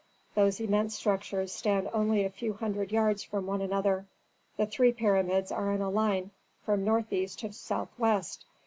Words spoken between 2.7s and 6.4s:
yards from one another. The three pyramids are in a line